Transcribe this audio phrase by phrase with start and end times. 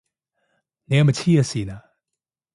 [0.85, 1.83] 你係咪痴咗線啊？